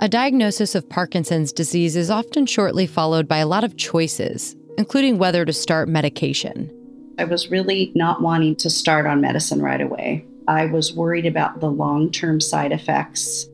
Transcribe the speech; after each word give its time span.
A 0.00 0.08
diagnosis 0.08 0.76
of 0.76 0.88
Parkinson's 0.88 1.52
disease 1.52 1.96
is 1.96 2.08
often 2.08 2.46
shortly 2.46 2.86
followed 2.86 3.26
by 3.26 3.38
a 3.38 3.48
lot 3.48 3.64
of 3.64 3.76
choices, 3.76 4.54
including 4.76 5.18
whether 5.18 5.44
to 5.44 5.52
start 5.52 5.88
medication. 5.88 6.72
I 7.18 7.24
was 7.24 7.50
really 7.50 7.90
not 7.96 8.22
wanting 8.22 8.54
to 8.56 8.70
start 8.70 9.06
on 9.06 9.20
medicine 9.20 9.60
right 9.60 9.80
away. 9.80 10.24
I 10.46 10.66
was 10.66 10.94
worried 10.94 11.26
about 11.26 11.58
the 11.58 11.68
long 11.68 12.12
term 12.12 12.40
side 12.40 12.70
effects. 12.70 13.46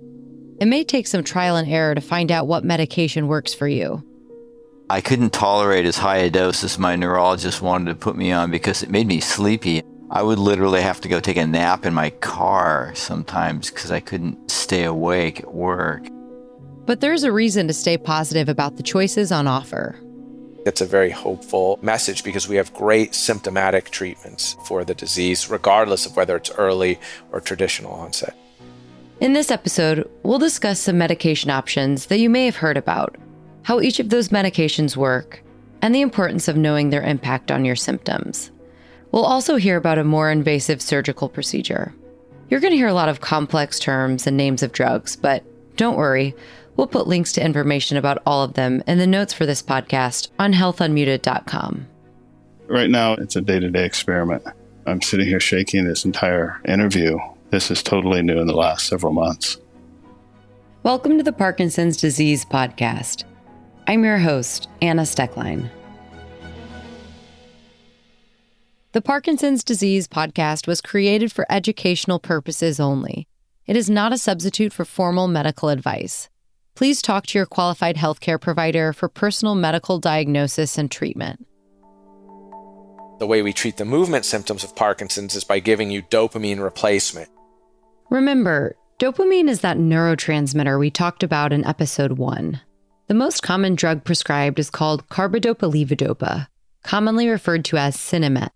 It 0.61 0.67
may 0.67 0.85
take 0.85 1.07
some 1.07 1.25
trial 1.25 1.57
and 1.57 1.67
error 1.67 1.95
to 1.95 2.03
find 2.03 2.31
out 2.31 2.47
what 2.47 2.63
medication 2.63 3.27
works 3.27 3.55
for 3.55 3.67
you. 3.67 4.05
I 4.91 5.01
couldn't 5.01 5.33
tolerate 5.33 5.87
as 5.87 5.97
high 5.97 6.19
a 6.19 6.31
dose 6.31 6.63
as 6.63 6.79
my 6.79 6.95
neurologist 6.95 7.63
wanted 7.63 7.87
to 7.87 7.95
put 7.95 8.17
me 8.17 8.33
on 8.33 8.51
because 8.51 8.83
it 8.83 8.91
made 8.91 9.07
me 9.07 9.21
sleepy. 9.21 9.83
I 10.15 10.22
would 10.22 10.38
literally 10.38 10.81
have 10.81 11.01
to 11.01 11.08
go 11.08 11.19
take 11.19 11.37
a 11.37 11.44
nap 11.44 11.85
in 11.85 11.92
my 11.92 12.10
car 12.10 12.92
sometimes 12.94 13.69
because 13.69 13.90
I 13.90 13.99
couldn't 13.99 14.48
stay 14.48 14.85
awake 14.85 15.40
at 15.40 15.53
work. 15.53 16.06
But 16.87 17.01
there's 17.01 17.25
a 17.25 17.33
reason 17.33 17.66
to 17.66 17.73
stay 17.73 17.98
positive 17.98 18.48
about 18.48 18.77
the 18.77 18.84
choices 18.84 19.33
on 19.33 19.48
offer. 19.48 19.98
It's 20.65 20.80
a 20.80 20.87
very 20.87 21.11
hopeful 21.11 21.80
message 21.83 22.23
because 22.23 22.47
we 22.47 22.55
have 22.55 22.73
great 22.73 23.12
symptomatic 23.12 23.91
treatments 23.91 24.56
for 24.66 24.84
the 24.84 24.95
disease, 24.95 25.51
regardless 25.51 26.06
of 26.06 26.17
whether 26.17 26.37
it's 26.37 26.53
early 26.53 27.01
or 27.33 27.41
traditional 27.41 27.92
onset. 27.92 28.37
In 29.19 29.33
this 29.33 29.51
episode, 29.51 30.09
we'll 30.23 30.39
discuss 30.39 30.78
some 30.78 30.97
medication 30.97 31.51
options 31.51 32.06
that 32.06 32.20
you 32.20 32.31
may 32.31 32.45
have 32.45 32.56
heard 32.56 32.77
about, 32.77 33.17
how 33.65 33.81
each 33.81 33.98
of 33.98 34.11
those 34.11 34.28
medications 34.28 34.97
work, 34.97 35.42
and 35.83 35.92
the 35.92 36.03
importance 36.03 36.47
of 36.47 36.56
knowing 36.56 36.91
their 36.91 37.03
impact 37.03 37.51
on 37.51 37.65
your 37.65 37.77
symptoms. 37.77 38.53
We'll 39.15 39.25
also 39.25 39.55
hear 39.57 39.77
about 39.77 39.99
a 39.99 40.05
more 40.05 40.31
invasive 40.31 40.83
surgical 40.83 41.29
procedure. 41.29 41.95
You're 42.51 42.61
going 42.61 42.73
to 42.73 42.77
hear 42.77 42.89
a 42.89 42.95
lot 42.95 43.09
of 43.09 43.21
complex 43.21 43.79
terms 43.79 44.27
and 44.27 44.37
names 44.37 44.63
of 44.63 44.73
drugs, 44.73 45.17
but 45.17 45.43
don't 45.77 45.97
worry, 45.97 46.35
We'll 46.77 46.87
put 46.89 47.07
links 47.07 47.33
to 47.33 47.45
information 47.45 47.97
about 47.97 48.23
all 48.27 48.43
of 48.43 48.55
them 48.55 48.83
in 48.87 48.98
the 48.98 49.06
notes 49.06 49.33
for 49.33 49.47
this 49.47 49.62
podcast 49.62 50.29
on 50.39 50.53
healthunmuted.com. 50.53 51.87
Right 52.67 52.91
now, 52.91 53.12
it's 53.15 53.37
a 53.37 53.41
day 53.41 53.61
to 53.61 53.71
day 53.71 53.84
experiment. 53.84 54.43
I'm 54.87 55.01
sitting 55.01 55.27
here 55.27 55.41
shaking 55.41 55.84
this 55.84 56.05
entire 56.05 56.61
interview. 56.67 57.19
This 57.51 57.71
is 57.71 57.83
totally 57.83 58.23
new 58.23 58.41
in 58.41 58.47
the 58.47 58.56
last 58.56 58.87
several 58.87 59.12
months. 59.12 59.59
Welcome 60.83 61.17
to 61.19 61.23
the 61.23 61.33
Parkinson's 61.33 61.97
Disease 61.97 62.45
Podcast. 62.45 63.25
I'm 63.87 64.03
your 64.03 64.19
host, 64.19 64.69
Anna 64.83 65.03
Steckline. 65.03 65.71
The 68.95 69.03
Parkinson's 69.03 69.62
Disease 69.62 70.09
Podcast 70.09 70.67
was 70.67 70.81
created 70.81 71.31
for 71.31 71.47
educational 71.50 72.19
purposes 72.19 72.81
only. 72.81 73.28
It 73.67 73.77
is 73.77 73.91
not 73.91 74.12
a 74.12 74.19
substitute 74.19 74.73
for 74.73 74.84
formal 74.84 75.28
medical 75.28 75.69
advice 75.69 76.31
please 76.75 77.00
talk 77.00 77.27
to 77.27 77.39
your 77.39 77.47
qualified 77.47 77.97
healthcare 77.97 78.41
provider 78.41 78.92
for 78.92 79.09
personal 79.09 79.55
medical 79.55 79.98
diagnosis 79.98 80.77
and 80.77 80.91
treatment. 80.91 81.47
The 83.20 83.27
way 83.27 83.42
we 83.42 83.53
treat 83.53 83.77
the 83.77 83.84
movement 83.84 84.25
symptoms 84.25 84.65
of 84.65 84.75
Parkinson's 84.75 85.37
is 85.37 85.45
by 85.45 85.61
giving 85.61 85.91
you 85.91 86.03
dopamine 86.03 86.62
replacement. 86.62 87.28
Remember, 88.11 88.77
dopamine 88.98 89.48
is 89.48 89.61
that 89.61 89.77
neurotransmitter 89.77 90.78
we 90.78 90.91
talked 90.91 91.22
about 91.22 91.53
in 91.53 91.65
episode 91.65 92.12
1. 92.12 92.61
The 93.06 93.15
most 93.15 93.42
common 93.42 93.77
drug 93.77 94.03
prescribed 94.03 94.59
is 94.59 94.70
called 94.70 95.09
carbidopa 95.09 95.70
levodopa, 95.70 96.48
commonly 96.83 97.28
referred 97.28 97.65
to 97.67 97.77
as 97.77 97.97
Sinemet. 97.97 98.50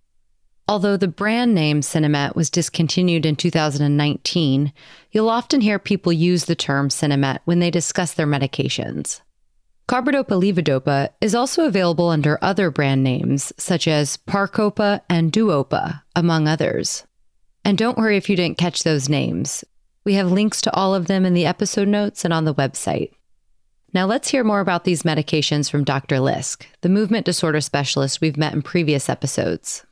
Although 0.68 0.98
the 0.98 1.08
brand 1.08 1.54
name 1.54 1.80
Sinemet 1.80 2.36
was 2.36 2.50
discontinued 2.50 3.24
in 3.24 3.36
2019, 3.36 4.74
you'll 5.10 5.30
often 5.30 5.62
hear 5.62 5.78
people 5.78 6.12
use 6.12 6.44
the 6.44 6.54
term 6.54 6.90
Sinemet 6.90 7.38
when 7.46 7.58
they 7.58 7.70
discuss 7.70 8.12
their 8.12 8.26
medications. 8.26 9.22
Carbidopa 9.88 10.38
levodopa 10.38 11.08
is 11.22 11.34
also 11.34 11.64
available 11.64 12.10
under 12.10 12.38
other 12.42 12.70
brand 12.70 13.02
names 13.02 13.50
such 13.56 13.88
as 13.88 14.18
Parcopa 14.18 15.00
and 15.08 15.32
Duopa, 15.32 16.02
among 16.14 16.46
others. 16.46 17.06
And 17.64 17.78
don't 17.78 17.96
worry 17.96 18.18
if 18.18 18.28
you 18.28 18.36
didn't 18.36 18.58
catch 18.58 18.82
those 18.82 19.08
names. 19.08 19.64
We 20.04 20.14
have 20.14 20.30
links 20.30 20.60
to 20.62 20.74
all 20.74 20.94
of 20.94 21.06
them 21.06 21.24
in 21.24 21.32
the 21.32 21.46
episode 21.46 21.88
notes 21.88 22.26
and 22.26 22.34
on 22.34 22.44
the 22.44 22.54
website. 22.54 23.12
Now 23.94 24.04
let's 24.04 24.28
hear 24.28 24.44
more 24.44 24.60
about 24.60 24.84
these 24.84 25.02
medications 25.02 25.70
from 25.70 25.84
Dr. 25.84 26.16
Lisk, 26.16 26.66
the 26.82 26.90
movement 26.90 27.24
disorder 27.24 27.62
specialist 27.62 28.20
we've 28.20 28.36
met 28.36 28.52
in 28.52 28.60
previous 28.60 29.08
episodes. 29.08 29.86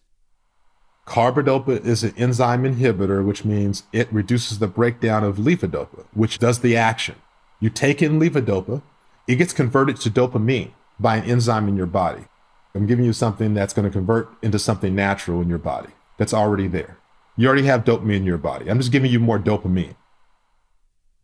Carbidopa 1.06 1.84
is 1.86 2.02
an 2.02 2.12
enzyme 2.16 2.64
inhibitor, 2.64 3.24
which 3.24 3.44
means 3.44 3.84
it 3.92 4.12
reduces 4.12 4.58
the 4.58 4.66
breakdown 4.66 5.22
of 5.22 5.36
levodopa, 5.36 6.04
which 6.12 6.38
does 6.38 6.60
the 6.60 6.76
action. 6.76 7.14
You 7.60 7.70
take 7.70 8.02
in 8.02 8.18
levodopa, 8.18 8.82
it 9.28 9.36
gets 9.36 9.52
converted 9.52 9.96
to 10.00 10.10
dopamine 10.10 10.72
by 10.98 11.16
an 11.16 11.30
enzyme 11.30 11.68
in 11.68 11.76
your 11.76 11.86
body. 11.86 12.24
I'm 12.74 12.86
giving 12.86 13.04
you 13.04 13.12
something 13.12 13.54
that's 13.54 13.72
going 13.72 13.86
to 13.86 13.92
convert 13.92 14.28
into 14.42 14.58
something 14.58 14.94
natural 14.94 15.40
in 15.40 15.48
your 15.48 15.58
body 15.58 15.90
that's 16.18 16.34
already 16.34 16.66
there. 16.66 16.98
You 17.36 17.46
already 17.48 17.64
have 17.64 17.84
dopamine 17.84 18.16
in 18.16 18.24
your 18.24 18.38
body. 18.38 18.68
I'm 18.68 18.78
just 18.78 18.92
giving 18.92 19.10
you 19.10 19.20
more 19.20 19.38
dopamine. 19.38 19.94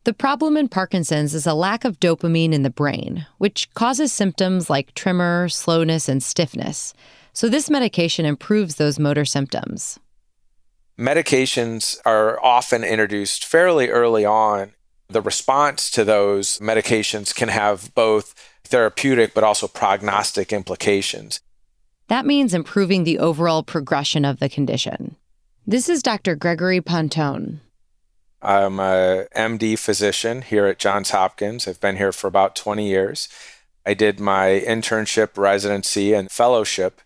The 0.04 0.12
problem 0.12 0.56
in 0.56 0.68
Parkinson's 0.68 1.34
is 1.34 1.46
a 1.46 1.54
lack 1.54 1.84
of 1.84 2.00
dopamine 2.00 2.52
in 2.52 2.62
the 2.62 2.70
brain, 2.70 3.26
which 3.38 3.72
causes 3.74 4.12
symptoms 4.12 4.68
like 4.68 4.94
tremor, 4.94 5.48
slowness, 5.48 6.08
and 6.08 6.22
stiffness. 6.22 6.92
So, 7.32 7.48
this 7.48 7.70
medication 7.70 8.26
improves 8.26 8.76
those 8.76 8.98
motor 8.98 9.24
symptoms. 9.24 9.98
Medications 10.98 11.98
are 12.04 12.38
often 12.44 12.84
introduced 12.84 13.44
fairly 13.44 13.88
early 13.88 14.24
on. 14.24 14.72
The 15.08 15.22
response 15.22 15.90
to 15.92 16.04
those 16.04 16.58
medications 16.58 17.34
can 17.34 17.48
have 17.48 17.94
both 17.94 18.34
therapeutic 18.64 19.34
but 19.34 19.44
also 19.44 19.66
prognostic 19.66 20.52
implications. 20.52 21.40
That 22.08 22.26
means 22.26 22.52
improving 22.52 23.04
the 23.04 23.18
overall 23.18 23.62
progression 23.62 24.24
of 24.24 24.38
the 24.38 24.48
condition. 24.48 25.16
This 25.66 25.88
is 25.88 26.02
Dr. 26.02 26.36
Gregory 26.36 26.80
Pontone. 26.80 27.60
I'm 28.42 28.80
a 28.80 29.26
MD 29.36 29.78
physician 29.78 30.42
here 30.42 30.66
at 30.66 30.78
Johns 30.80 31.10
Hopkins. 31.10 31.68
I've 31.68 31.80
been 31.80 31.96
here 31.96 32.10
for 32.10 32.26
about 32.26 32.56
20 32.56 32.86
years. 32.86 33.28
I 33.84 33.94
did 33.94 34.20
my 34.20 34.62
internship, 34.66 35.36
residency, 35.36 36.12
and 36.12 36.30
fellowship 36.30 37.00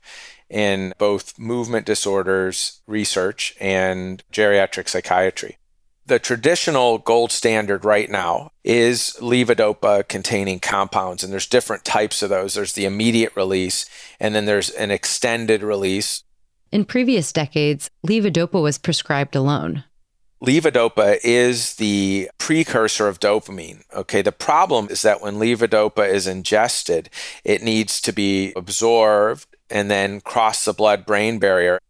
in 0.48 0.94
both 0.98 1.38
movement 1.38 1.86
disorders 1.86 2.80
research 2.86 3.54
and 3.60 4.22
geriatric 4.32 4.88
psychiatry. 4.88 5.58
The 6.06 6.20
traditional 6.20 6.98
gold 6.98 7.32
standard 7.32 7.84
right 7.84 8.08
now 8.08 8.52
is 8.62 9.16
levodopa 9.20 10.06
containing 10.06 10.60
compounds, 10.60 11.24
and 11.24 11.32
there's 11.32 11.48
different 11.48 11.84
types 11.84 12.22
of 12.22 12.30
those. 12.30 12.54
There's 12.54 12.74
the 12.74 12.84
immediate 12.84 13.34
release, 13.34 13.86
and 14.20 14.32
then 14.32 14.44
there's 14.44 14.70
an 14.70 14.92
extended 14.92 15.64
release. 15.64 16.22
In 16.70 16.84
previous 16.84 17.32
decades, 17.32 17.90
levodopa 18.06 18.62
was 18.62 18.78
prescribed 18.78 19.34
alone. 19.34 19.82
Levodopa 20.46 21.18
is 21.24 21.74
the 21.74 22.30
precursor 22.38 23.08
of 23.08 23.18
dopamine. 23.18 23.82
Okay, 23.92 24.22
the 24.22 24.30
problem 24.30 24.86
is 24.90 25.02
that 25.02 25.20
when 25.20 25.34
levodopa 25.34 26.08
is 26.08 26.28
ingested, 26.28 27.10
it 27.42 27.64
needs 27.64 28.00
to 28.02 28.12
be 28.12 28.52
absorbed 28.54 29.48
and 29.68 29.90
then 29.90 30.20
cross 30.20 30.64
the 30.64 30.72
blood 30.72 31.04
brain 31.04 31.40
barrier. 31.40 31.80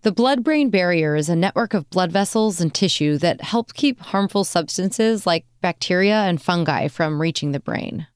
The 0.00 0.12
blood 0.12 0.42
brain 0.42 0.70
barrier 0.70 1.14
is 1.14 1.28
a 1.28 1.36
network 1.36 1.74
of 1.74 1.90
blood 1.90 2.10
vessels 2.10 2.58
and 2.58 2.72
tissue 2.72 3.18
that 3.18 3.42
help 3.42 3.74
keep 3.74 4.00
harmful 4.00 4.44
substances 4.44 5.26
like 5.26 5.44
bacteria 5.60 6.22
and 6.22 6.40
fungi 6.40 6.88
from 6.88 7.20
reaching 7.20 7.52
the 7.52 7.60
brain. 7.60 8.06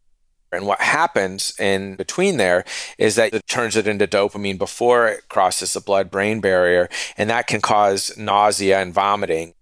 And 0.51 0.67
what 0.67 0.81
happens 0.81 1.53
in 1.59 1.97
between 1.97 2.37
there 2.37 2.65
is 2.97 3.17
that 3.17 3.35
it 3.35 3.47
turns 3.49 3.77
it 3.77 3.87
into 3.87 4.07
dopamine 4.07 4.57
before 4.57 5.09
it 5.09 5.29
crosses 5.29 5.75
the 5.75 5.81
blood 5.81 6.11
brain 6.11 6.41
barrier, 6.41 6.89
and 7.19 7.29
that 7.29 7.49
can 7.49 7.61
cause 7.61 8.17
nausea 8.17 8.81
and 8.81 8.95
vomiting. 8.95 9.54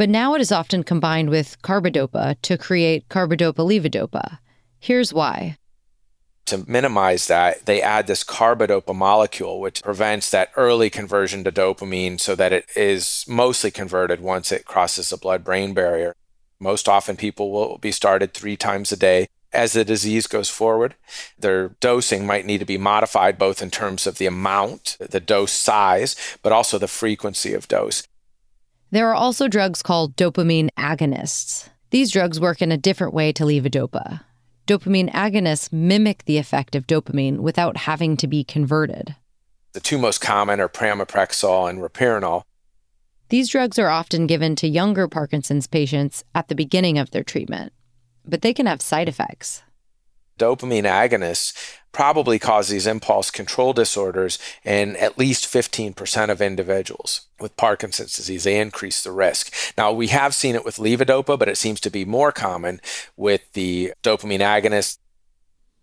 But 0.00 0.08
now 0.08 0.32
it 0.32 0.40
is 0.40 0.50
often 0.50 0.82
combined 0.82 1.28
with 1.28 1.60
carbidopa 1.60 2.36
to 2.40 2.56
create 2.56 3.10
carbidopa 3.10 3.56
levodopa. 3.56 4.38
Here's 4.78 5.12
why. 5.12 5.58
To 6.46 6.64
minimize 6.66 7.26
that, 7.26 7.66
they 7.66 7.82
add 7.82 8.06
this 8.06 8.24
carbidopa 8.24 8.94
molecule, 8.94 9.60
which 9.60 9.82
prevents 9.82 10.30
that 10.30 10.52
early 10.56 10.88
conversion 10.88 11.44
to 11.44 11.52
dopamine 11.52 12.18
so 12.18 12.34
that 12.34 12.50
it 12.50 12.64
is 12.74 13.26
mostly 13.28 13.70
converted 13.70 14.22
once 14.22 14.50
it 14.50 14.64
crosses 14.64 15.10
the 15.10 15.18
blood 15.18 15.44
brain 15.44 15.74
barrier. 15.74 16.14
Most 16.58 16.88
often, 16.88 17.14
people 17.14 17.52
will 17.52 17.76
be 17.76 17.92
started 17.92 18.32
three 18.32 18.56
times 18.56 18.90
a 18.92 18.96
day. 18.96 19.26
As 19.52 19.74
the 19.74 19.84
disease 19.84 20.26
goes 20.26 20.48
forward, 20.48 20.94
their 21.38 21.76
dosing 21.80 22.24
might 22.24 22.46
need 22.46 22.60
to 22.60 22.64
be 22.64 22.78
modified 22.78 23.36
both 23.36 23.60
in 23.60 23.70
terms 23.70 24.06
of 24.06 24.16
the 24.16 24.24
amount, 24.24 24.96
the 24.98 25.20
dose 25.20 25.52
size, 25.52 26.16
but 26.42 26.52
also 26.52 26.78
the 26.78 26.88
frequency 26.88 27.52
of 27.52 27.68
dose. 27.68 28.02
There 28.92 29.08
are 29.08 29.14
also 29.14 29.46
drugs 29.46 29.82
called 29.82 30.16
dopamine 30.16 30.68
agonists. 30.76 31.68
These 31.90 32.10
drugs 32.10 32.40
work 32.40 32.60
in 32.60 32.72
a 32.72 32.76
different 32.76 33.14
way 33.14 33.32
to 33.32 33.44
levodopa. 33.44 34.22
Dopamine 34.66 35.12
agonists 35.12 35.72
mimic 35.72 36.24
the 36.24 36.38
effect 36.38 36.74
of 36.74 36.88
dopamine 36.88 37.38
without 37.38 37.76
having 37.76 38.16
to 38.16 38.26
be 38.26 38.42
converted. 38.42 39.14
The 39.74 39.80
two 39.80 39.98
most 39.98 40.20
common 40.20 40.58
are 40.58 40.68
pramipexole 40.68 41.70
and 41.70 41.78
ropinirole. 41.78 42.42
These 43.28 43.50
drugs 43.50 43.78
are 43.78 43.88
often 43.88 44.26
given 44.26 44.56
to 44.56 44.66
younger 44.66 45.06
Parkinson's 45.06 45.68
patients 45.68 46.24
at 46.34 46.48
the 46.48 46.56
beginning 46.56 46.98
of 46.98 47.12
their 47.12 47.22
treatment, 47.22 47.72
but 48.26 48.42
they 48.42 48.52
can 48.52 48.66
have 48.66 48.82
side 48.82 49.08
effects. 49.08 49.62
Dopamine 50.40 50.84
agonists 50.84 51.52
probably 51.92 52.38
cause 52.38 52.68
these 52.68 52.86
impulse 52.86 53.30
control 53.30 53.72
disorders 53.72 54.38
in 54.64 54.96
at 54.96 55.18
least 55.18 55.44
15% 55.44 56.30
of 56.30 56.40
individuals 56.40 57.22
with 57.40 57.56
Parkinson's 57.56 58.16
disease. 58.16 58.44
They 58.44 58.60
increase 58.60 59.02
the 59.02 59.12
risk. 59.12 59.52
Now, 59.76 59.92
we 59.92 60.06
have 60.08 60.34
seen 60.34 60.54
it 60.54 60.64
with 60.64 60.76
levodopa, 60.76 61.38
but 61.38 61.48
it 61.48 61.58
seems 61.58 61.80
to 61.80 61.90
be 61.90 62.04
more 62.04 62.32
common 62.32 62.80
with 63.16 63.52
the 63.52 63.92
dopamine 64.02 64.40
agonists 64.40 64.98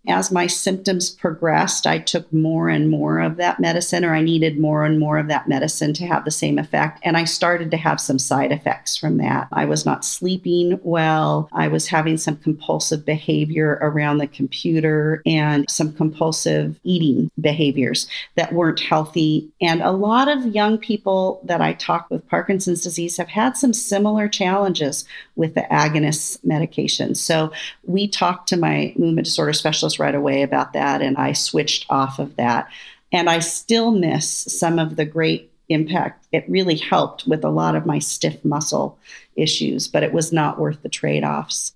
as 0.07 0.31
my 0.31 0.47
symptoms 0.47 1.09
progressed, 1.09 1.85
I 1.85 1.99
took 1.99 2.31
more 2.31 2.69
and 2.69 2.89
more 2.89 3.19
of 3.19 3.37
that 3.37 3.59
medicine, 3.59 4.05
or 4.05 4.13
I 4.13 4.21
needed 4.21 4.57
more 4.57 4.85
and 4.85 4.99
more 4.99 5.17
of 5.17 5.27
that 5.27 5.47
medicine 5.47 5.93
to 5.95 6.07
have 6.07 6.23
the 6.23 6.31
same 6.31 6.57
effect. 6.57 6.99
And 7.03 7.17
I 7.17 7.25
started 7.25 7.71
to 7.71 7.77
have 7.77 7.99
some 7.99 8.19
side 8.19 8.51
effects 8.51 8.95
from 8.95 9.17
that. 9.17 9.47
I 9.51 9.65
was 9.65 9.85
not 9.85 10.05
sleeping 10.05 10.79
well. 10.83 11.49
I 11.51 11.67
was 11.67 11.87
having 11.87 12.17
some 12.17 12.37
compulsive 12.37 13.05
behavior 13.05 13.79
around 13.81 14.19
the 14.19 14.27
computer 14.27 15.21
and 15.25 15.69
some 15.69 15.91
compulsive 15.93 16.79
eating 16.83 17.29
behaviors 17.39 18.07
that 18.35 18.53
weren't 18.53 18.79
healthy. 18.79 19.49
And 19.61 19.81
a 19.81 19.91
lot 19.91 20.27
of 20.27 20.55
young 20.55 20.77
people 20.77 21.41
that 21.43 21.61
I 21.61 21.73
talk 21.73 22.09
with 22.09 22.27
Parkinson's 22.29 22.81
disease 22.81 23.17
have 23.17 23.29
had 23.29 23.57
some 23.57 23.73
similar 23.73 24.27
challenges 24.29 25.05
with 25.35 25.53
the 25.53 25.67
agonist 25.69 26.43
medication. 26.43 27.13
So 27.13 27.51
we 27.83 28.07
talked 28.07 28.47
to 28.49 28.57
my 28.57 28.93
movement 28.97 29.25
disorder 29.25 29.53
specialist 29.53 29.86
right 29.99 30.15
away 30.15 30.41
about 30.41 30.73
that, 30.73 31.01
and 31.01 31.17
I 31.17 31.33
switched 31.33 31.85
off 31.89 32.19
of 32.19 32.35
that. 32.35 32.69
And 33.11 33.29
I 33.29 33.39
still 33.39 33.91
miss 33.91 34.27
some 34.27 34.79
of 34.79 34.95
the 34.95 35.05
great 35.05 35.51
impact. 35.69 36.27
It 36.31 36.45
really 36.49 36.75
helped 36.75 37.25
with 37.25 37.43
a 37.43 37.49
lot 37.49 37.75
of 37.75 37.85
my 37.85 37.99
stiff 37.99 38.43
muscle 38.43 38.99
issues, 39.35 39.87
but 39.87 40.03
it 40.03 40.13
was 40.13 40.33
not 40.33 40.59
worth 40.59 40.81
the 40.81 40.89
trade 40.89 41.23
offs. 41.23 41.73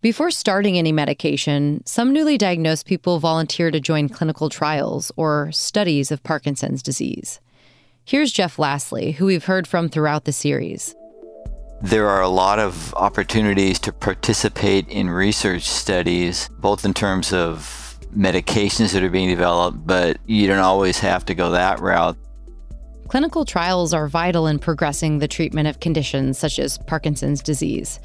Before 0.00 0.30
starting 0.30 0.78
any 0.78 0.92
medication, 0.92 1.82
some 1.84 2.12
newly 2.12 2.38
diagnosed 2.38 2.86
people 2.86 3.18
volunteer 3.18 3.70
to 3.70 3.80
join 3.80 4.08
clinical 4.08 4.48
trials 4.48 5.10
or 5.16 5.50
studies 5.50 6.12
of 6.12 6.22
Parkinson's 6.22 6.82
disease. 6.82 7.40
Here's 8.04 8.32
Jeff 8.32 8.58
Lastly, 8.58 9.12
who 9.12 9.26
we've 9.26 9.44
heard 9.44 9.66
from 9.66 9.88
throughout 9.88 10.24
the 10.24 10.32
series. 10.32 10.94
There 11.80 12.08
are 12.08 12.22
a 12.22 12.28
lot 12.28 12.58
of 12.58 12.92
opportunities 12.94 13.78
to 13.80 13.92
participate 13.92 14.88
in 14.88 15.08
research 15.08 15.62
studies, 15.62 16.48
both 16.58 16.84
in 16.84 16.92
terms 16.92 17.32
of 17.32 17.96
medications 18.16 18.92
that 18.92 19.02
are 19.02 19.10
being 19.10 19.28
developed, 19.28 19.86
but 19.86 20.18
you 20.26 20.48
don't 20.48 20.58
always 20.58 20.98
have 20.98 21.24
to 21.26 21.34
go 21.34 21.52
that 21.52 21.78
route. 21.78 22.16
Clinical 23.06 23.44
trials 23.44 23.94
are 23.94 24.08
vital 24.08 24.46
in 24.48 24.58
progressing 24.58 25.18
the 25.18 25.28
treatment 25.28 25.68
of 25.68 25.78
conditions 25.78 26.36
such 26.36 26.58
as 26.58 26.78
Parkinson's 26.78 27.42
disease. 27.42 28.00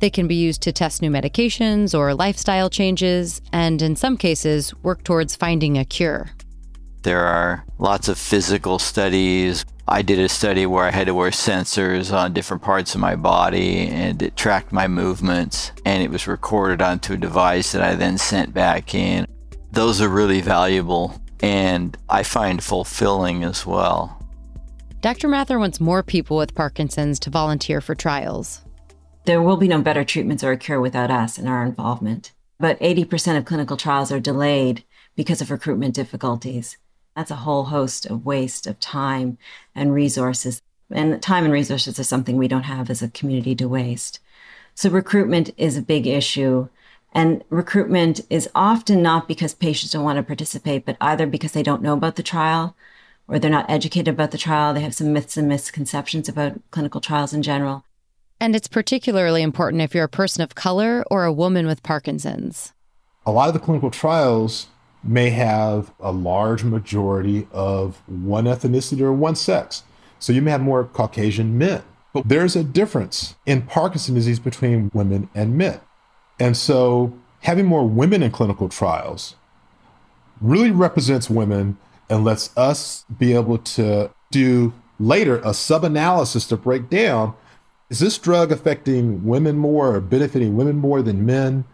They 0.00 0.10
can 0.10 0.26
be 0.26 0.34
used 0.34 0.62
to 0.62 0.72
test 0.72 1.02
new 1.02 1.10
medications 1.10 1.96
or 1.96 2.14
lifestyle 2.14 2.70
changes, 2.70 3.42
and 3.52 3.82
in 3.82 3.94
some 3.94 4.16
cases, 4.16 4.74
work 4.82 5.04
towards 5.04 5.36
finding 5.36 5.76
a 5.76 5.84
cure. 5.84 6.30
There 7.02 7.24
are 7.24 7.64
lots 7.78 8.08
of 8.08 8.18
physical 8.18 8.78
studies 8.78 9.64
I 9.90 10.02
did 10.02 10.18
a 10.18 10.28
study 10.28 10.66
where 10.66 10.84
I 10.84 10.90
had 10.90 11.06
to 11.06 11.14
wear 11.14 11.30
sensors 11.30 12.12
on 12.12 12.34
different 12.34 12.62
parts 12.62 12.94
of 12.94 13.00
my 13.00 13.16
body 13.16 13.88
and 13.88 14.20
it 14.20 14.36
tracked 14.36 14.70
my 14.70 14.86
movements 14.86 15.72
and 15.86 16.02
it 16.02 16.10
was 16.10 16.26
recorded 16.26 16.82
onto 16.82 17.14
a 17.14 17.16
device 17.16 17.72
that 17.72 17.80
I 17.80 17.94
then 17.94 18.18
sent 18.18 18.52
back 18.52 18.94
in. 18.94 19.26
Those 19.72 20.02
are 20.02 20.08
really 20.08 20.42
valuable 20.42 21.18
and 21.40 21.96
I 22.10 22.22
find 22.22 22.62
fulfilling 22.62 23.44
as 23.44 23.64
well. 23.64 24.22
Dr. 25.00 25.26
Mathur 25.26 25.58
wants 25.58 25.80
more 25.80 26.02
people 26.02 26.36
with 26.36 26.54
Parkinson's 26.54 27.18
to 27.20 27.30
volunteer 27.30 27.80
for 27.80 27.94
trials. 27.94 28.60
There 29.24 29.40
will 29.40 29.56
be 29.56 29.68
no 29.68 29.80
better 29.80 30.04
treatments 30.04 30.44
or 30.44 30.52
a 30.52 30.58
cure 30.58 30.82
without 30.82 31.10
us 31.10 31.38
and 31.38 31.48
our 31.48 31.64
involvement. 31.64 32.32
But 32.60 32.78
80% 32.80 33.38
of 33.38 33.46
clinical 33.46 33.78
trials 33.78 34.12
are 34.12 34.20
delayed 34.20 34.84
because 35.16 35.40
of 35.40 35.50
recruitment 35.50 35.94
difficulties. 35.94 36.76
That's 37.18 37.32
a 37.32 37.34
whole 37.34 37.64
host 37.64 38.06
of 38.06 38.24
waste 38.24 38.68
of 38.68 38.78
time 38.78 39.38
and 39.74 39.92
resources. 39.92 40.62
And 40.88 41.20
time 41.20 41.42
and 41.42 41.52
resources 41.52 41.98
are 41.98 42.04
something 42.04 42.36
we 42.36 42.46
don't 42.46 42.62
have 42.62 42.90
as 42.90 43.02
a 43.02 43.08
community 43.08 43.56
to 43.56 43.68
waste. 43.68 44.20
So 44.76 44.88
recruitment 44.88 45.50
is 45.56 45.76
a 45.76 45.82
big 45.82 46.06
issue. 46.06 46.68
And 47.12 47.42
recruitment 47.50 48.20
is 48.30 48.48
often 48.54 49.02
not 49.02 49.26
because 49.26 49.52
patients 49.52 49.90
don't 49.90 50.04
want 50.04 50.18
to 50.18 50.22
participate, 50.22 50.86
but 50.86 50.96
either 51.00 51.26
because 51.26 51.50
they 51.50 51.64
don't 51.64 51.82
know 51.82 51.94
about 51.94 52.14
the 52.14 52.22
trial 52.22 52.76
or 53.26 53.40
they're 53.40 53.50
not 53.50 53.68
educated 53.68 54.14
about 54.14 54.30
the 54.30 54.38
trial. 54.38 54.72
They 54.72 54.82
have 54.82 54.94
some 54.94 55.12
myths 55.12 55.36
and 55.36 55.48
misconceptions 55.48 56.28
about 56.28 56.60
clinical 56.70 57.00
trials 57.00 57.32
in 57.32 57.42
general. 57.42 57.84
And 58.38 58.54
it's 58.54 58.68
particularly 58.68 59.42
important 59.42 59.82
if 59.82 59.92
you're 59.92 60.04
a 60.04 60.08
person 60.08 60.44
of 60.44 60.54
color 60.54 61.04
or 61.10 61.24
a 61.24 61.32
woman 61.32 61.66
with 61.66 61.82
Parkinson's. 61.82 62.72
A 63.26 63.32
lot 63.32 63.48
of 63.48 63.54
the 63.54 63.60
clinical 63.60 63.90
trials 63.90 64.68
may 65.02 65.30
have 65.30 65.92
a 66.00 66.12
large 66.12 66.64
majority 66.64 67.46
of 67.52 68.02
one 68.06 68.44
ethnicity 68.44 69.00
or 69.00 69.12
one 69.12 69.36
sex. 69.36 69.84
So 70.18 70.32
you 70.32 70.42
may 70.42 70.50
have 70.50 70.60
more 70.60 70.84
Caucasian 70.84 71.56
men. 71.56 71.82
But 72.12 72.28
there's 72.28 72.56
a 72.56 72.64
difference 72.64 73.36
in 73.46 73.62
Parkinson's 73.62 74.16
disease 74.16 74.40
between 74.40 74.90
women 74.92 75.28
and 75.34 75.56
men. 75.56 75.80
And 76.40 76.56
so 76.56 77.16
having 77.40 77.66
more 77.66 77.86
women 77.86 78.22
in 78.22 78.30
clinical 78.30 78.68
trials 78.68 79.36
really 80.40 80.70
represents 80.70 81.30
women 81.30 81.76
and 82.08 82.24
lets 82.24 82.56
us 82.56 83.04
be 83.18 83.34
able 83.34 83.58
to 83.58 84.10
do 84.30 84.72
later 84.98 85.40
a 85.44 85.54
sub 85.54 85.84
analysis 85.84 86.46
to 86.46 86.56
break 86.56 86.88
down 86.88 87.34
is 87.90 88.00
this 88.00 88.18
drug 88.18 88.52
affecting 88.52 89.24
women 89.24 89.56
more 89.56 89.94
or 89.94 90.00
benefiting 90.00 90.56
women 90.56 90.76
more 90.76 91.00
than 91.00 91.24
men? 91.24 91.64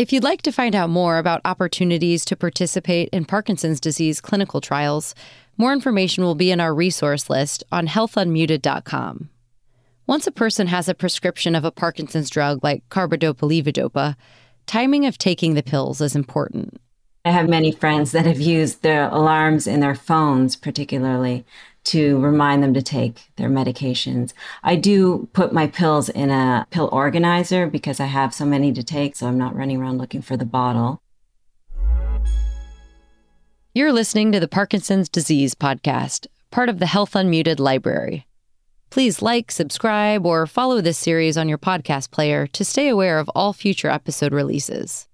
If 0.00 0.14
you'd 0.14 0.24
like 0.24 0.40
to 0.42 0.50
find 0.50 0.74
out 0.74 0.88
more 0.88 1.18
about 1.18 1.42
opportunities 1.44 2.24
to 2.24 2.34
participate 2.34 3.10
in 3.12 3.26
Parkinson's 3.26 3.78
disease 3.78 4.18
clinical 4.18 4.62
trials, 4.62 5.14
more 5.58 5.74
information 5.74 6.24
will 6.24 6.34
be 6.34 6.50
in 6.50 6.58
our 6.58 6.74
resource 6.74 7.28
list 7.28 7.64
on 7.70 7.86
healthunmuted.com. 7.86 9.28
Once 10.06 10.26
a 10.26 10.32
person 10.32 10.68
has 10.68 10.88
a 10.88 10.94
prescription 10.94 11.54
of 11.54 11.66
a 11.66 11.70
Parkinson's 11.70 12.30
drug 12.30 12.64
like 12.64 12.88
carbidopa 12.88 13.46
levodopa, 13.46 14.16
timing 14.64 15.04
of 15.04 15.18
taking 15.18 15.52
the 15.52 15.62
pills 15.62 16.00
is 16.00 16.16
important. 16.16 16.80
I 17.26 17.32
have 17.32 17.50
many 17.50 17.70
friends 17.70 18.12
that 18.12 18.24
have 18.24 18.40
used 18.40 18.80
their 18.80 19.10
alarms 19.10 19.66
in 19.66 19.80
their 19.80 19.94
phones, 19.94 20.56
particularly, 20.56 21.44
to 21.84 22.18
remind 22.20 22.62
them 22.62 22.74
to 22.74 22.82
take 22.82 23.30
their 23.36 23.48
medications. 23.48 24.32
I 24.62 24.76
do 24.76 25.28
put 25.32 25.52
my 25.52 25.66
pills 25.66 26.08
in 26.08 26.30
a 26.30 26.66
pill 26.70 26.88
organizer 26.92 27.66
because 27.66 28.00
I 28.00 28.06
have 28.06 28.34
so 28.34 28.44
many 28.44 28.72
to 28.72 28.82
take, 28.82 29.16
so 29.16 29.26
I'm 29.26 29.38
not 29.38 29.54
running 29.54 29.80
around 29.80 29.98
looking 29.98 30.22
for 30.22 30.36
the 30.36 30.44
bottle. 30.44 31.02
You're 33.72 33.92
listening 33.92 34.32
to 34.32 34.40
the 34.40 34.48
Parkinson's 34.48 35.08
Disease 35.08 35.54
Podcast, 35.54 36.26
part 36.50 36.68
of 36.68 36.80
the 36.80 36.86
Health 36.86 37.12
Unmuted 37.12 37.60
Library. 37.60 38.26
Please 38.90 39.22
like, 39.22 39.52
subscribe, 39.52 40.26
or 40.26 40.48
follow 40.48 40.80
this 40.80 40.98
series 40.98 41.38
on 41.38 41.48
your 41.48 41.58
podcast 41.58 42.10
player 42.10 42.48
to 42.48 42.64
stay 42.64 42.88
aware 42.88 43.20
of 43.20 43.28
all 43.30 43.52
future 43.52 43.88
episode 43.88 44.32
releases. 44.32 45.06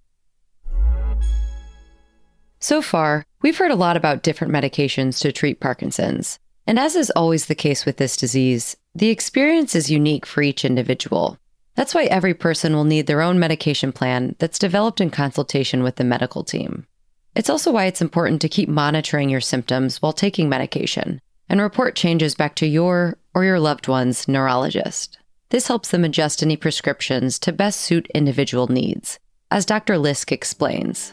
So 2.59 2.81
far, 2.81 3.27
we've 3.43 3.59
heard 3.59 3.71
a 3.71 3.77
lot 3.77 3.99
about 3.99 4.23
different 4.23 4.55
medications 4.55 5.21
to 5.21 5.31
treat 5.31 5.61
Parkinson's. 5.61 6.39
And 6.67 6.79
as 6.79 6.97
is 6.97 7.11
always 7.11 7.47
the 7.47 7.55
case 7.55 7.87
with 7.87 7.97
this 7.97 8.17
disease, 8.17 8.77
the 8.95 9.09
experience 9.09 9.75
is 9.75 9.91
unique 9.91 10.27
for 10.27 10.43
each 10.43 10.65
individual. 10.65 11.39
That's 11.75 11.95
why 11.95 12.05
every 12.05 12.35
person 12.35 12.75
will 12.75 12.85
need 12.85 13.07
their 13.07 13.23
own 13.23 13.39
medication 13.39 13.93
plan 13.93 14.35
that's 14.39 14.59
developed 14.59 15.01
in 15.01 15.11
consultation 15.11 15.83
with 15.83 15.97
the 15.97 16.05
medical 16.05 16.43
team. 16.43 16.87
It's 17.35 17.51
also 17.51 17.71
why 17.71 17.85
it's 17.85 18.01
important 18.01 18.41
to 18.41 18.49
keep 18.49 18.69
monitoring 18.69 19.29
your 19.29 19.43
symptoms 19.43 20.01
while 20.01 20.15
taking 20.15 20.49
medication 20.49 21.21
and 21.49 21.61
report 21.61 21.95
changes 21.95 22.35
back 22.35 22.55
to 22.57 22.67
your 22.67 23.19
or 23.35 23.45
your 23.45 23.61
loved 23.61 23.89
one's 23.89 24.27
neurologist. 24.27 25.19
This 25.51 25.69
helps 25.69 25.91
them 25.91 26.05
adjust 26.05 26.43
any 26.43 26.57
prescriptions 26.57 27.39
to 27.41 27.53
best 27.53 27.81
suit 27.81 28.09
individual 28.15 28.67
needs, 28.67 29.19
as 29.51 29.67
Dr. 29.67 29.95
Lisk 29.95 30.33
explains. 30.33 31.13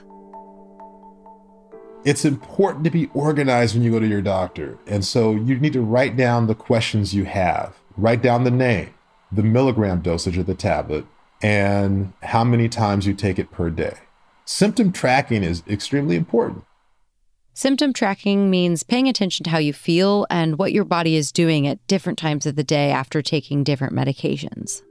It's 2.06 2.26
important 2.26 2.84
to 2.84 2.90
be 2.90 3.10
organized 3.14 3.76
when 3.76 3.84
you 3.84 3.92
go 3.92 4.00
to 4.00 4.08
your 4.08 4.22
doctor. 4.22 4.78
And 4.88 5.06
so 5.06 5.32
you 5.32 5.58
need 5.58 5.74
to 5.74 5.82
write 5.82 6.18
down 6.18 6.48
the 6.48 6.56
questions 6.56 7.14
you 7.14 7.24
have, 7.24 7.78
write 7.96 8.22
down 8.22 8.44
the 8.44 8.52
name, 8.52 8.94
the 9.32 9.44
milligram 9.44 10.02
dosage 10.02 10.38
of 10.38 10.46
the 10.46 10.56
tablet, 10.56 11.06
and 11.42 12.12
how 12.24 12.44
many 12.44 12.68
times 12.68 13.08
you 13.08 13.14
take 13.14 13.40
it 13.40 13.52
per 13.52 13.70
day. 13.70 13.96
Symptom 14.44 14.92
tracking 14.92 15.44
is 15.44 15.64
extremely 15.68 16.18
important. 16.18 16.66
Symptom 17.54 17.94
tracking 17.94 18.50
means 18.50 18.84
paying 18.84 19.08
attention 19.08 19.46
to 19.46 19.50
how 19.50 19.60
you 19.60 19.72
feel 19.72 20.26
and 20.30 20.58
what 20.58 20.74
your 20.74 20.84
body 20.84 21.16
is 21.16 21.32
doing 21.32 21.68
at 21.68 21.86
different 21.88 22.20
times 22.20 22.46
of 22.46 22.56
the 22.56 22.64
day 22.64 22.92
after 22.92 23.22
taking 23.22 23.64
different 23.64 23.94
medications. 23.94 24.82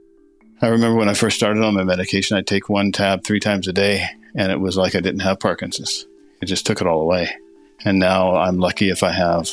I 0.61 0.67
remember 0.67 0.97
when 0.97 1.09
I 1.09 1.13
first 1.13 1.35
started 1.35 1.61
on 1.61 1.75
my 1.75 1.83
medication, 1.83 2.37
I'd 2.37 2.47
take 2.47 2.69
one 2.69 2.91
tab 2.91 3.23
three 3.23 3.41
times 3.41 3.67
a 3.67 3.73
day, 3.73 4.07
and 4.35 4.51
it 4.51 4.61
was 4.61 4.77
like 4.77 4.95
I 4.95 5.01
didn't 5.01 5.19
have 5.19 5.39
Parkinson's. 5.39 6.07
It 6.43 6.47
just 6.47 6.65
took 6.65 6.81
it 6.81 6.87
all 6.87 6.99
away. 6.99 7.29
And 7.85 7.99
now 7.99 8.35
I'm 8.35 8.57
lucky 8.57 8.89
if 8.89 9.01
I 9.01 9.11
have 9.11 9.47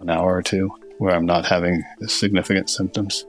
an 0.00 0.08
hour 0.08 0.32
or 0.32 0.42
two 0.42 0.70
where 0.98 1.12
I'm 1.12 1.26
not 1.26 1.44
having 1.44 1.82
significant 2.06 2.70
symptoms. 2.70 3.26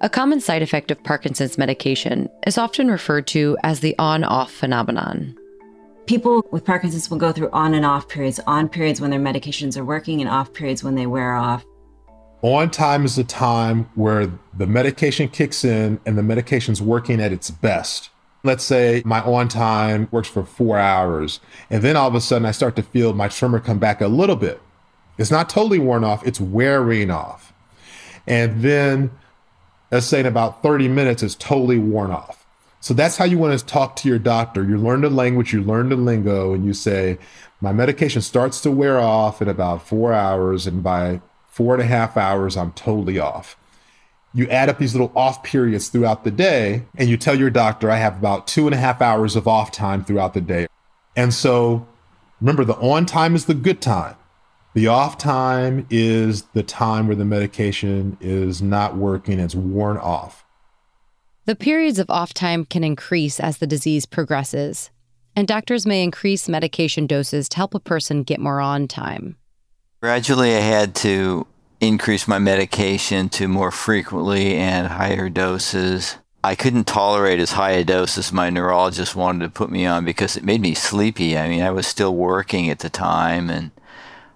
A 0.00 0.08
common 0.08 0.40
side 0.40 0.62
effect 0.62 0.90
of 0.90 1.04
Parkinson's 1.04 1.58
medication 1.58 2.30
is 2.46 2.56
often 2.56 2.88
referred 2.88 3.26
to 3.26 3.58
as 3.62 3.80
the 3.80 3.94
on 3.98 4.24
off 4.24 4.50
phenomenon. 4.50 5.36
People 6.06 6.46
with 6.50 6.64
Parkinson's 6.64 7.10
will 7.10 7.18
go 7.18 7.30
through 7.30 7.50
on 7.50 7.74
and 7.74 7.84
off 7.84 8.08
periods, 8.08 8.40
on 8.46 8.70
periods 8.70 9.02
when 9.02 9.10
their 9.10 9.20
medications 9.20 9.76
are 9.76 9.84
working 9.84 10.22
and 10.22 10.30
off 10.30 10.50
periods 10.54 10.82
when 10.82 10.94
they 10.94 11.06
wear 11.06 11.34
off. 11.34 11.62
On 12.40 12.70
time 12.70 13.04
is 13.04 13.16
the 13.16 13.24
time 13.24 13.90
where 13.96 14.32
the 14.56 14.66
medication 14.66 15.28
kicks 15.28 15.62
in 15.62 16.00
and 16.06 16.16
the 16.16 16.22
medication's 16.22 16.80
working 16.80 17.20
at 17.20 17.32
its 17.32 17.50
best. 17.50 18.08
Let's 18.44 18.62
say 18.62 19.02
my 19.06 19.22
on 19.22 19.48
time 19.48 20.06
works 20.10 20.28
for 20.28 20.44
four 20.44 20.78
hours, 20.78 21.40
and 21.70 21.82
then 21.82 21.96
all 21.96 22.08
of 22.08 22.14
a 22.14 22.20
sudden 22.20 22.44
I 22.44 22.50
start 22.50 22.76
to 22.76 22.82
feel 22.82 23.14
my 23.14 23.28
tremor 23.28 23.58
come 23.58 23.78
back 23.78 24.02
a 24.02 24.06
little 24.06 24.36
bit. 24.36 24.60
It's 25.16 25.30
not 25.30 25.48
totally 25.48 25.78
worn 25.78 26.04
off, 26.04 26.26
it's 26.26 26.40
wearing 26.40 27.10
off. 27.10 27.54
And 28.26 28.62
then, 28.62 29.10
let's 29.90 30.04
say 30.06 30.20
in 30.20 30.26
about 30.26 30.62
30 30.62 30.88
minutes, 30.88 31.22
it's 31.22 31.34
totally 31.36 31.78
worn 31.78 32.10
off. 32.10 32.44
So 32.80 32.92
that's 32.92 33.16
how 33.16 33.24
you 33.24 33.38
want 33.38 33.58
to 33.58 33.64
talk 33.64 33.96
to 33.96 34.08
your 34.10 34.18
doctor. 34.18 34.62
You 34.62 34.76
learn 34.76 35.00
the 35.00 35.08
language, 35.08 35.54
you 35.54 35.62
learn 35.62 35.88
the 35.88 35.96
lingo, 35.96 36.52
and 36.52 36.66
you 36.66 36.74
say, 36.74 37.16
My 37.62 37.72
medication 37.72 38.20
starts 38.20 38.60
to 38.60 38.70
wear 38.70 39.00
off 39.00 39.40
in 39.40 39.48
about 39.48 39.86
four 39.88 40.12
hours, 40.12 40.66
and 40.66 40.82
by 40.82 41.22
four 41.48 41.72
and 41.72 41.82
a 41.82 41.86
half 41.86 42.18
hours, 42.18 42.58
I'm 42.58 42.72
totally 42.72 43.18
off. 43.18 43.56
You 44.36 44.48
add 44.48 44.68
up 44.68 44.78
these 44.78 44.94
little 44.94 45.12
off 45.14 45.44
periods 45.44 45.88
throughout 45.88 46.24
the 46.24 46.30
day, 46.30 46.84
and 46.96 47.08
you 47.08 47.16
tell 47.16 47.38
your 47.38 47.50
doctor, 47.50 47.88
I 47.88 47.96
have 47.96 48.18
about 48.18 48.48
two 48.48 48.66
and 48.66 48.74
a 48.74 48.78
half 48.78 49.00
hours 49.00 49.36
of 49.36 49.46
off 49.46 49.70
time 49.70 50.04
throughout 50.04 50.34
the 50.34 50.40
day. 50.40 50.66
And 51.16 51.32
so 51.32 51.86
remember, 52.40 52.64
the 52.64 52.76
on 52.76 53.06
time 53.06 53.36
is 53.36 53.46
the 53.46 53.54
good 53.54 53.80
time. 53.80 54.16
The 54.74 54.88
off 54.88 55.16
time 55.18 55.86
is 55.88 56.42
the 56.52 56.64
time 56.64 57.06
where 57.06 57.14
the 57.14 57.24
medication 57.24 58.18
is 58.20 58.60
not 58.60 58.96
working, 58.96 59.38
it's 59.38 59.54
worn 59.54 59.98
off. 59.98 60.44
The 61.44 61.54
periods 61.54 62.00
of 62.00 62.10
off 62.10 62.34
time 62.34 62.64
can 62.64 62.82
increase 62.82 63.38
as 63.38 63.58
the 63.58 63.68
disease 63.68 64.04
progresses, 64.04 64.90
and 65.36 65.46
doctors 65.46 65.86
may 65.86 66.02
increase 66.02 66.48
medication 66.48 67.06
doses 67.06 67.48
to 67.50 67.56
help 67.56 67.74
a 67.74 67.80
person 67.80 68.24
get 68.24 68.40
more 68.40 68.60
on 68.60 68.88
time. 68.88 69.36
Gradually, 70.00 70.56
I 70.56 70.60
had 70.60 70.96
to 70.96 71.46
increase 71.86 72.26
my 72.26 72.38
medication 72.38 73.28
to 73.30 73.48
more 73.48 73.70
frequently 73.70 74.54
and 74.56 74.88
higher 74.88 75.28
doses. 75.28 76.16
I 76.42 76.54
couldn't 76.54 76.84
tolerate 76.84 77.40
as 77.40 77.52
high 77.52 77.72
a 77.72 77.84
dose 77.84 78.18
as 78.18 78.32
my 78.32 78.50
neurologist 78.50 79.14
wanted 79.16 79.44
to 79.44 79.50
put 79.50 79.70
me 79.70 79.86
on 79.86 80.04
because 80.04 80.36
it 80.36 80.44
made 80.44 80.60
me 80.60 80.74
sleepy. 80.74 81.36
I 81.36 81.48
mean, 81.48 81.62
I 81.62 81.70
was 81.70 81.86
still 81.86 82.14
working 82.14 82.68
at 82.70 82.80
the 82.80 82.90
time 82.90 83.50
and 83.50 83.70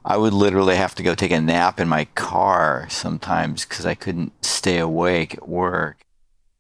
I 0.04 0.16
would 0.16 0.32
literally 0.32 0.76
have 0.76 0.94
to 0.96 1.02
go 1.02 1.14
take 1.14 1.30
a 1.30 1.40
nap 1.40 1.80
in 1.80 1.88
my 1.88 2.06
car 2.14 2.86
sometimes 2.88 3.64
because 3.64 3.84
I 3.84 3.94
couldn't 3.94 4.32
stay 4.44 4.78
awake 4.78 5.34
at 5.34 5.48
work. 5.48 5.98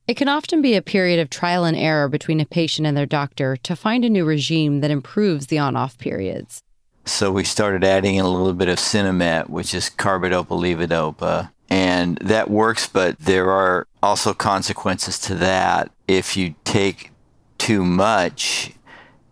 It 0.06 0.16
can 0.16 0.28
often 0.28 0.62
be 0.62 0.74
a 0.74 0.82
period 0.82 1.20
of 1.20 1.28
trial 1.28 1.64
and 1.64 1.76
error 1.76 2.08
between 2.08 2.40
a 2.40 2.46
patient 2.46 2.86
and 2.86 2.96
their 2.96 3.06
doctor 3.06 3.56
to 3.56 3.76
find 3.76 4.04
a 4.04 4.10
new 4.10 4.24
regime 4.24 4.80
that 4.80 4.90
improves 4.90 5.46
the 5.46 5.58
on 5.58 5.76
off 5.76 5.98
periods. 5.98 6.62
So 7.08 7.32
we 7.32 7.44
started 7.44 7.84
adding 7.84 8.16
in 8.16 8.24
a 8.24 8.30
little 8.30 8.52
bit 8.52 8.68
of 8.68 8.78
Sinemet, 8.78 9.48
which 9.48 9.74
is 9.74 9.90
carbidopa 9.90 10.48
levodopa. 10.48 11.50
And 11.70 12.18
that 12.18 12.50
works, 12.50 12.88
but 12.88 13.18
there 13.18 13.50
are 13.50 13.86
also 14.02 14.34
consequences 14.34 15.18
to 15.20 15.34
that. 15.36 15.90
If 16.06 16.36
you 16.36 16.54
take 16.64 17.10
too 17.58 17.84
much, 17.84 18.72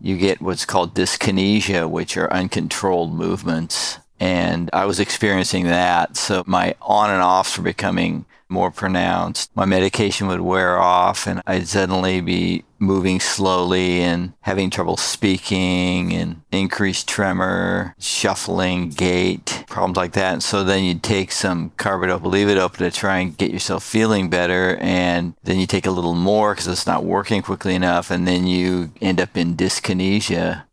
you 0.01 0.19
get 0.19 0.41
what's 0.41 0.65
called 0.65 0.95
dyskinesia, 0.95 1.89
which 1.89 2.17
are 2.17 2.33
uncontrolled 2.33 3.13
movements. 3.13 3.99
And 4.19 4.71
I 4.73 4.87
was 4.87 5.01
experiencing 5.01 5.65
that. 5.65 6.17
So 6.17 6.45
my 6.47 6.75
on 6.83 7.11
and 7.11 7.23
offs 7.23 7.57
were 7.57 7.65
becoming 7.65 8.25
more 8.49 8.71
pronounced. 8.71 9.51
My 9.55 9.65
medication 9.65 10.27
would 10.29 10.41
wear 10.41 10.79
off 10.79 11.27
and 11.27 11.43
I'd 11.47 11.69
suddenly 11.69 12.21
be 12.21 12.65
moving 12.79 13.21
slowly 13.21 14.01
and 14.01 14.35
having 14.41 14.71
trouble 14.71 14.97
speaking 14.97 16.13
and 16.13 16.43
increased 16.53 17.09
tremor, 17.09 17.95
shuffling, 17.99 18.91
gait, 18.91 19.65
problems 19.69 19.97
like 19.97 20.13
that. 20.13 20.35
And 20.35 20.43
so 20.43 20.63
then 20.63 20.85
you'd 20.85 21.03
take 21.03 21.33
some 21.33 21.71
carbidopa 21.71 22.77
to 22.77 22.91
try 22.91 23.19
and 23.19 23.37
get 23.37 23.51
yourself 23.51 23.83
feeling 23.83 24.29
better. 24.29 24.77
And 24.81 25.35
then 25.45 25.59
you 25.59 25.67
take 25.67 25.87
a 25.87 25.91
little 25.91 26.15
more 26.15 26.53
because 26.53 26.69
it's 26.69 26.87
not 26.87 27.05
working 27.05 27.43
quickly 27.43 27.75
enough. 27.75 28.11
And 28.11 28.27
then 28.27 28.47
you 28.47 28.93
end 29.01 29.21
up 29.21 29.37
in 29.37 29.57
dyskinesia. 29.57 30.65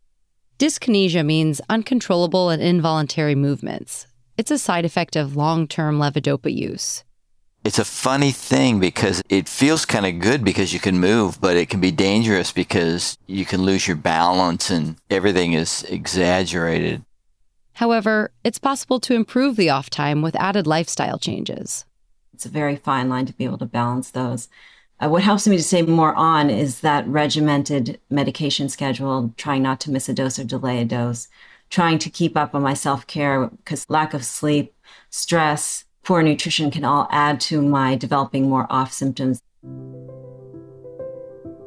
Dyskinesia 0.58 1.24
means 1.24 1.60
uncontrollable 1.68 2.50
and 2.50 2.62
involuntary 2.62 3.34
movements. 3.34 4.06
It's 4.36 4.50
a 4.50 4.58
side 4.58 4.84
effect 4.84 5.16
of 5.16 5.36
long 5.36 5.66
term 5.66 5.98
levodopa 5.98 6.52
use 6.54 7.04
it's 7.64 7.78
a 7.78 7.84
funny 7.84 8.30
thing 8.30 8.78
because 8.78 9.22
it 9.30 9.48
feels 9.48 9.86
kind 9.86 10.04
of 10.04 10.20
good 10.20 10.44
because 10.44 10.74
you 10.74 10.80
can 10.80 10.98
move, 10.98 11.40
but 11.40 11.56
it 11.56 11.70
can 11.70 11.80
be 11.80 11.90
dangerous 11.90 12.52
because 12.52 13.16
you 13.26 13.46
can 13.46 13.62
lose 13.62 13.88
your 13.88 13.96
balance 13.96 14.68
and 14.68 14.96
everything 15.08 15.54
is 15.54 15.82
exaggerated. 15.84 17.02
However, 17.72 18.30
it's 18.44 18.58
possible 18.58 19.00
to 19.00 19.14
improve 19.14 19.56
the 19.56 19.70
off 19.70 19.88
time 19.88 20.20
with 20.20 20.36
added 20.36 20.66
lifestyle 20.66 21.18
changes. 21.18 21.86
It's 22.34 22.44
a 22.46 22.50
very 22.50 22.76
fine 22.76 23.08
line 23.08 23.26
to 23.26 23.32
be 23.32 23.44
able 23.44 23.58
to 23.58 23.66
balance 23.66 24.10
those. 24.10 24.48
Uh, 25.00 25.08
what 25.08 25.22
helps 25.22 25.48
me 25.48 25.56
to 25.56 25.62
stay 25.62 25.82
more 25.82 26.14
on 26.14 26.50
is 26.50 26.80
that 26.80 27.06
regimented 27.08 27.98
medication 28.10 28.68
schedule, 28.68 29.32
trying 29.36 29.62
not 29.62 29.80
to 29.80 29.90
miss 29.90 30.08
a 30.08 30.14
dose 30.14 30.38
or 30.38 30.44
delay 30.44 30.80
a 30.80 30.84
dose, 30.84 31.28
trying 31.70 31.98
to 31.98 32.10
keep 32.10 32.36
up 32.36 32.54
on 32.54 32.62
my 32.62 32.74
self 32.74 33.06
care 33.06 33.46
because 33.48 33.88
lack 33.88 34.14
of 34.14 34.24
sleep, 34.24 34.74
stress, 35.10 35.83
poor 36.04 36.22
nutrition 36.22 36.70
can 36.70 36.84
all 36.84 37.08
add 37.10 37.40
to 37.40 37.60
my 37.62 37.96
developing 37.96 38.48
more 38.48 38.66
off 38.70 38.92
symptoms. 38.92 39.40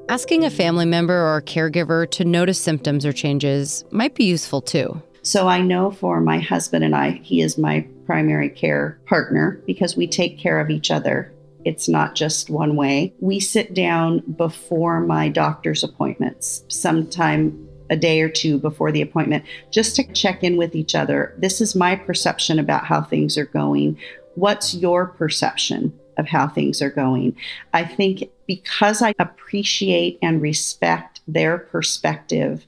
Asking 0.10 0.46
a 0.46 0.50
family 0.50 0.86
member 0.86 1.13
or 1.13 1.38
a 1.38 1.41
caregiver 1.41 2.10
to 2.12 2.24
notice 2.24 2.62
symptoms 2.62 3.06
or 3.06 3.12
changes 3.12 3.84
might 3.91 4.15
be 4.15 4.24
useful 4.24 4.62
too. 4.62 5.01
So 5.22 5.50
I 5.50 5.60
know 5.60 5.91
for 5.91 6.22
my 6.22 6.39
husband 6.39 6.86
and 6.86 6.96
I, 6.96 7.12
he 7.24 7.41
is 7.41 7.58
my 7.58 7.86
primary 8.06 8.50
care 8.50 8.98
partner 9.06 9.62
because 9.65 9.98
we 9.98 10.08
take 10.08 10.39
care 10.39 10.62
of 10.62 10.70
each 10.70 10.89
other. 10.89 11.34
It's 11.65 11.89
not 11.89 12.15
just 12.15 12.50
one 12.50 12.77
way. 12.77 13.13
We 13.20 13.41
sit 13.41 13.74
down 13.74 14.20
before 14.38 15.01
my 15.01 15.27
doctor's 15.27 15.84
appointments, 15.84 16.63
sometime 16.70 17.67
a 17.89 17.98
day 17.98 18.22
or 18.22 18.29
two 18.29 18.58
before 18.58 18.94
the 18.94 19.01
appointment, 19.01 19.44
just 19.72 19.98
to 19.98 20.13
check 20.13 20.44
in 20.44 20.56
with 20.56 20.75
each 20.75 20.96
other. 20.96 21.34
This 21.38 21.60
is 21.60 21.75
my 21.75 21.98
perception 21.98 22.60
about 22.60 22.86
how 22.86 23.01
things 23.01 23.38
are 23.38 23.46
going 23.46 23.98
what's 24.38 24.75
your 24.75 25.08
perception 25.08 25.91
of 26.17 26.27
how 26.27 26.48
things 26.48 26.82
are 26.82 26.91
going? 26.91 27.36
I 27.74 27.84
think 27.84 28.29
because 28.46 29.01
I 29.01 29.13
appreciate 29.20 30.20
and 30.22 30.41
respect 30.41 31.22
their 31.27 31.58
perspective 31.58 32.65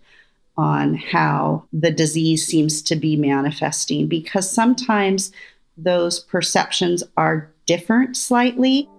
on 0.58 0.96
how 0.96 1.64
the 1.72 1.92
disease 1.92 2.46
seems 2.46 2.82
to 2.82 2.96
be 2.96 3.16
manifesting, 3.16 4.08
because 4.08 4.50
sometimes 4.50 5.32
those 5.78 6.20
perceptions 6.20 7.04
are 7.16 7.50
different 7.66 8.18
slightly. 8.18 8.90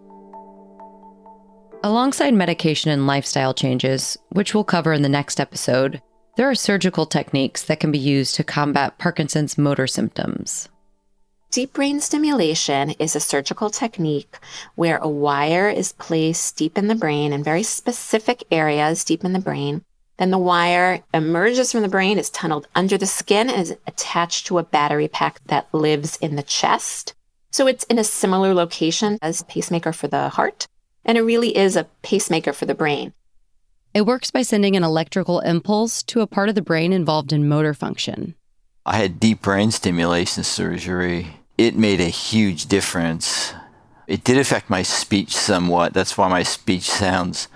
Alongside 1.83 2.35
medication 2.35 2.91
and 2.91 3.07
lifestyle 3.07 3.53
changes, 3.53 4.17
which 4.31 4.55
we'll 4.55 4.65
cover 4.65 4.93
in 4.93 5.03
the 5.03 5.09
next 5.09 5.41
episode, 5.41 6.01
there 6.37 6.49
are 6.49 6.55
surgical 6.55 7.05
techniques 7.05 7.65
that 7.65 7.81
can 7.81 7.91
be 7.91 7.99
used 7.99 8.37
to 8.37 8.45
combat 8.45 8.97
Parkinson's 8.99 9.59
motor 9.59 9.87
symptoms. 9.87 10.69
Deep 11.51 11.73
brain 11.73 12.01
stimulation 12.01 12.91
is 13.01 13.17
a 13.17 13.21
surgical 13.21 13.71
technique 13.71 14.39
where 14.77 14.99
a 14.99 15.09
wire 15.09 15.69
is 15.69 15.91
placed 15.95 16.57
deep 16.57 16.79
in 16.79 16.87
the 16.87 16.95
brain 16.95 17.33
in 17.33 17.43
very 17.43 17.65
specific 17.65 18.45
areas 18.53 19.03
deep 19.03 19.25
in 19.25 19.33
the 19.33 19.41
brain. 19.41 19.83
Then 20.17 20.31
the 20.31 20.39
wire 20.39 21.03
emerges 21.13 21.73
from 21.73 21.83
the 21.83 21.89
brain, 21.89 22.21
is 22.21 22.31
tunneled 22.31 22.69
under 22.77 22.97
the 22.97 23.07
skin, 23.07 23.51
and 23.51 23.63
is 23.63 23.77
attached 23.89 24.47
to 24.47 24.59
a 24.59 24.63
battery 24.63 25.09
pack 25.09 25.41
that 25.47 25.67
lives 25.75 26.17
in 26.19 26.37
the 26.37 26.45
chest. 26.45 27.15
So 27.51 27.67
it's 27.67 27.83
in 27.85 27.99
a 27.99 28.05
similar 28.05 28.55
location 28.55 29.19
as 29.21 29.41
a 29.41 29.45
pacemaker 29.45 29.93
for 29.93 30.07
the 30.07 30.29
heart, 30.29 30.69
and 31.05 31.19
it 31.19 31.23
really 31.23 31.57
is 31.57 31.75
a 31.75 31.89
pacemaker 32.03 32.53
for 32.53 32.67
the 32.67 32.77
brain. 32.77 33.13
It 33.93 34.07
works 34.07 34.31
by 34.31 34.43
sending 34.43 34.77
an 34.77 34.85
electrical 34.85 35.41
impulse 35.41 36.05
to 36.05 36.21
a 36.21 36.29
part 36.29 36.49
of 36.49 36.55
the 36.55 36.63
brain 36.63 36.93
involved 36.93 37.33
in 37.33 37.49
motor 37.49 37.75
function. 37.75 38.37
I 38.87 38.99
had 38.99 39.19
deep 39.19 39.43
brain 39.43 39.73
stimulation 39.73 40.45
surgery 40.45 41.40
it 41.61 41.77
made 41.77 42.01
a 42.01 42.05
huge 42.05 42.67
difference. 42.67 43.53
It 44.07 44.25
did 44.25 44.39
affect 44.39 44.71
my 44.71 44.83
speech 44.83 45.37
somewhat. 45.37 45.93
That's 45.93 46.17
why 46.17 46.27
my 46.27 46.43
speech 46.43 46.85
sounds 46.85 47.49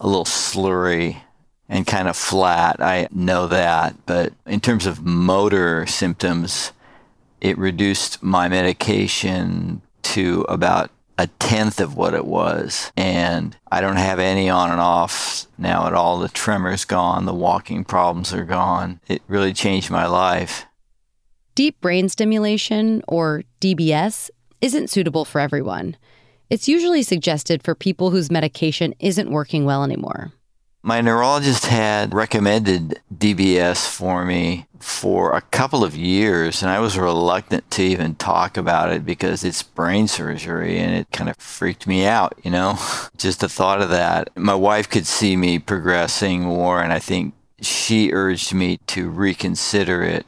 a 0.00 0.06
little 0.06 0.24
slurry 0.24 1.22
and 1.68 1.84
kind 1.84 2.06
of 2.06 2.16
flat. 2.16 2.80
I 2.80 3.08
know 3.10 3.48
that. 3.48 3.96
But 4.06 4.32
in 4.46 4.60
terms 4.60 4.86
of 4.86 5.04
motor 5.04 5.86
symptoms, 5.86 6.70
it 7.40 7.58
reduced 7.58 8.22
my 8.22 8.48
medication 8.48 9.82
to 10.02 10.46
about 10.48 10.92
a 11.18 11.26
tenth 11.40 11.80
of 11.80 11.96
what 11.96 12.14
it 12.14 12.26
was. 12.26 12.92
And 12.96 13.56
I 13.72 13.80
don't 13.80 13.96
have 13.96 14.20
any 14.20 14.48
on 14.48 14.70
and 14.70 14.80
off 14.80 15.46
now 15.58 15.88
at 15.88 15.94
all. 15.94 16.20
The 16.20 16.28
tremor's 16.28 16.84
gone, 16.84 17.24
the 17.24 17.34
walking 17.34 17.82
problems 17.82 18.32
are 18.32 18.44
gone. 18.44 19.00
It 19.08 19.20
really 19.26 19.52
changed 19.52 19.90
my 19.90 20.06
life. 20.06 20.64
Deep 21.58 21.80
brain 21.80 22.08
stimulation, 22.08 23.02
or 23.08 23.42
DBS, 23.60 24.30
isn't 24.60 24.90
suitable 24.90 25.24
for 25.24 25.40
everyone. 25.40 25.96
It's 26.50 26.68
usually 26.68 27.02
suggested 27.02 27.64
for 27.64 27.74
people 27.74 28.10
whose 28.10 28.30
medication 28.30 28.94
isn't 29.00 29.28
working 29.28 29.64
well 29.64 29.82
anymore. 29.82 30.30
My 30.84 31.00
neurologist 31.00 31.66
had 31.66 32.14
recommended 32.14 33.00
DBS 33.12 33.88
for 33.88 34.24
me 34.24 34.68
for 34.78 35.34
a 35.34 35.40
couple 35.40 35.82
of 35.82 35.96
years, 35.96 36.62
and 36.62 36.70
I 36.70 36.78
was 36.78 36.96
reluctant 36.96 37.68
to 37.72 37.82
even 37.82 38.14
talk 38.14 38.56
about 38.56 38.92
it 38.92 39.04
because 39.04 39.42
it's 39.42 39.64
brain 39.64 40.06
surgery 40.06 40.78
and 40.78 40.94
it 40.94 41.10
kind 41.10 41.28
of 41.28 41.36
freaked 41.38 41.88
me 41.88 42.06
out, 42.06 42.38
you 42.44 42.52
know? 42.52 42.78
Just 43.16 43.40
the 43.40 43.48
thought 43.48 43.82
of 43.82 43.90
that. 43.90 44.30
My 44.36 44.54
wife 44.54 44.88
could 44.88 45.08
see 45.08 45.34
me 45.36 45.58
progressing 45.58 46.42
more, 46.42 46.80
and 46.80 46.92
I 46.92 47.00
think 47.00 47.34
she 47.60 48.12
urged 48.12 48.54
me 48.54 48.76
to 48.86 49.10
reconsider 49.10 50.04
it 50.04 50.24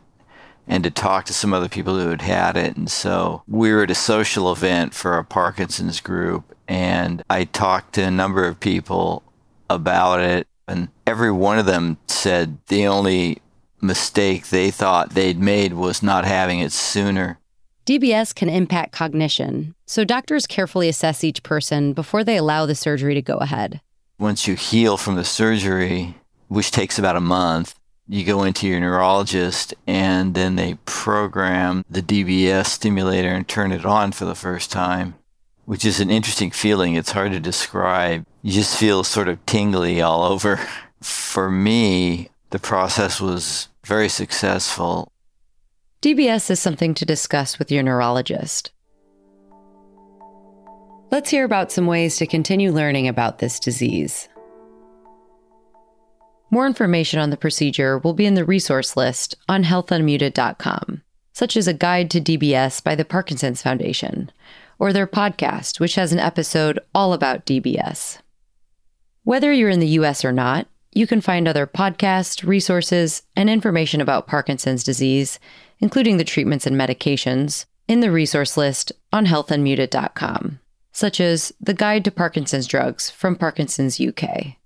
and 0.66 0.84
to 0.84 0.90
talk 0.90 1.24
to 1.26 1.34
some 1.34 1.52
other 1.52 1.68
people 1.68 1.98
who 1.98 2.10
had 2.10 2.22
had 2.22 2.56
it. 2.56 2.76
And 2.76 2.90
so 2.90 3.42
we 3.48 3.72
were 3.72 3.82
at 3.82 3.90
a 3.90 3.94
social 3.94 4.52
event 4.52 4.94
for 4.94 5.18
a 5.18 5.24
Parkinson's 5.24 6.00
group, 6.00 6.54
and 6.68 7.22
I 7.28 7.44
talked 7.44 7.94
to 7.94 8.02
a 8.02 8.10
number 8.10 8.46
of 8.46 8.60
people 8.60 9.22
about 9.68 10.20
it. 10.20 10.46
And 10.68 10.88
every 11.06 11.32
one 11.32 11.58
of 11.58 11.66
them 11.66 11.98
said 12.06 12.58
the 12.68 12.86
only 12.86 13.38
mistake 13.80 14.48
they 14.48 14.70
thought 14.70 15.10
they'd 15.10 15.38
made 15.38 15.72
was 15.72 16.02
not 16.02 16.24
having 16.24 16.60
it 16.60 16.72
sooner. 16.72 17.38
DBS 17.86 18.34
can 18.34 18.48
impact 18.48 18.92
cognition, 18.92 19.74
so 19.86 20.04
doctors 20.04 20.46
carefully 20.46 20.88
assess 20.88 21.24
each 21.24 21.42
person 21.42 21.92
before 21.92 22.22
they 22.22 22.36
allow 22.36 22.66
the 22.66 22.74
surgery 22.74 23.14
to 23.14 23.22
go 23.22 23.38
ahead. 23.38 23.80
Once 24.18 24.46
you 24.46 24.54
heal 24.54 24.96
from 24.96 25.16
the 25.16 25.24
surgery, 25.24 26.14
which 26.46 26.70
takes 26.70 26.98
about 26.98 27.16
a 27.16 27.20
month, 27.20 27.74
you 28.10 28.24
go 28.24 28.42
into 28.42 28.66
your 28.66 28.80
neurologist 28.80 29.72
and 29.86 30.34
then 30.34 30.56
they 30.56 30.74
program 30.84 31.84
the 31.88 32.02
DBS 32.02 32.66
stimulator 32.66 33.28
and 33.28 33.46
turn 33.46 33.70
it 33.70 33.86
on 33.86 34.10
for 34.10 34.24
the 34.24 34.34
first 34.34 34.72
time, 34.72 35.14
which 35.64 35.84
is 35.84 36.00
an 36.00 36.10
interesting 36.10 36.50
feeling. 36.50 36.96
It's 36.96 37.12
hard 37.12 37.30
to 37.30 37.38
describe. 37.38 38.26
You 38.42 38.52
just 38.52 38.76
feel 38.76 39.04
sort 39.04 39.28
of 39.28 39.44
tingly 39.46 40.02
all 40.02 40.24
over. 40.24 40.58
For 41.00 41.50
me, 41.50 42.28
the 42.50 42.58
process 42.58 43.22
was 43.22 43.68
very 43.86 44.08
successful. 44.08 45.10
DBS 46.02 46.50
is 46.50 46.60
something 46.60 46.92
to 46.94 47.06
discuss 47.06 47.58
with 47.58 47.70
your 47.70 47.82
neurologist. 47.82 48.72
Let's 51.10 51.30
hear 51.30 51.44
about 51.44 51.72
some 51.72 51.86
ways 51.86 52.16
to 52.18 52.26
continue 52.26 52.70
learning 52.70 53.08
about 53.08 53.38
this 53.38 53.58
disease. 53.58 54.28
More 56.50 56.66
information 56.66 57.20
on 57.20 57.30
the 57.30 57.36
procedure 57.36 57.98
will 57.98 58.12
be 58.12 58.26
in 58.26 58.34
the 58.34 58.44
resource 58.44 58.96
list 58.96 59.36
on 59.48 59.62
healthunmuted.com, 59.62 61.02
such 61.32 61.56
as 61.56 61.68
a 61.68 61.74
guide 61.74 62.10
to 62.10 62.20
DBS 62.20 62.82
by 62.82 62.96
the 62.96 63.04
Parkinson's 63.04 63.62
Foundation, 63.62 64.32
or 64.78 64.92
their 64.92 65.06
podcast, 65.06 65.78
which 65.78 65.94
has 65.94 66.12
an 66.12 66.18
episode 66.18 66.80
all 66.92 67.12
about 67.12 67.46
DBS. 67.46 68.18
Whether 69.22 69.52
you're 69.52 69.70
in 69.70 69.78
the 69.78 69.98
US 70.00 70.24
or 70.24 70.32
not, 70.32 70.66
you 70.92 71.06
can 71.06 71.20
find 71.20 71.46
other 71.46 71.68
podcasts, 71.68 72.44
resources, 72.44 73.22
and 73.36 73.48
information 73.48 74.00
about 74.00 74.26
Parkinson's 74.26 74.82
disease, 74.82 75.38
including 75.78 76.16
the 76.16 76.24
treatments 76.24 76.66
and 76.66 76.74
medications, 76.74 77.66
in 77.86 78.00
the 78.00 78.10
resource 78.10 78.56
list 78.56 78.92
on 79.12 79.26
healthunmuted.com, 79.26 80.58
such 80.90 81.20
as 81.20 81.52
the 81.60 81.74
Guide 81.74 82.04
to 82.04 82.10
Parkinson's 82.10 82.66
Drugs 82.66 83.08
from 83.08 83.36
Parkinson's 83.36 84.00
UK. 84.00 84.56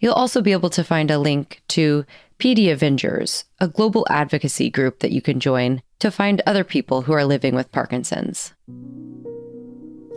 You'll 0.00 0.14
also 0.14 0.40
be 0.40 0.52
able 0.52 0.70
to 0.70 0.82
find 0.82 1.10
a 1.10 1.18
link 1.18 1.62
to 1.68 2.04
PD 2.38 2.72
Avengers, 2.72 3.44
a 3.60 3.68
global 3.68 4.06
advocacy 4.08 4.70
group 4.70 5.00
that 5.00 5.12
you 5.12 5.20
can 5.20 5.38
join 5.38 5.82
to 5.98 6.10
find 6.10 6.42
other 6.46 6.64
people 6.64 7.02
who 7.02 7.12
are 7.12 7.24
living 7.24 7.54
with 7.54 7.70
Parkinson's. 7.70 8.54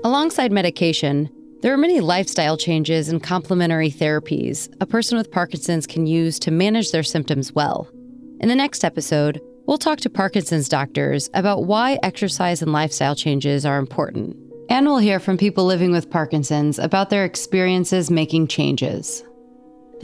Alongside 0.06 0.52
medication, 0.52 1.30
there 1.62 1.74
are 1.74 1.78
many 1.78 2.00
lifestyle 2.00 2.58
changes 2.58 3.10
and 3.10 3.22
complementary 3.22 3.92
therapies 3.92 4.74
a 4.80 4.86
person 4.86 5.18
with 5.18 5.32
Parkinson's 5.32 5.86
can 5.86 6.08
use 6.08 6.40
to 6.40 6.52
manage 6.52 6.92
their 6.92 7.04
symptoms 7.04 7.54
well. 7.54 7.90
In 8.40 8.50
the 8.50 8.56
next 8.56 8.86
episode, 8.86 9.42
we'll 9.66 9.78
talk 9.78 10.00
to 10.00 10.10
Parkinson's 10.10 10.70
doctors 10.70 11.30
about 11.34 11.66
why 11.66 12.00
exercise 12.04 12.62
and 12.62 12.72
lifestyle 12.72 13.16
changes 13.16 13.66
are 13.66 13.80
important. 13.80 14.36
And 14.70 14.86
we'll 14.86 14.98
hear 14.98 15.20
from 15.20 15.38
people 15.38 15.66
living 15.66 15.92
with 15.92 16.10
Parkinson's 16.10 16.80
about 16.80 17.10
their 17.10 17.26
experiences 17.26 18.10
making 18.10 18.48
changes. 18.48 19.24